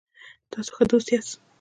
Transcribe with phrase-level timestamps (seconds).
[0.51, 1.33] تاسو ښه دوست یاست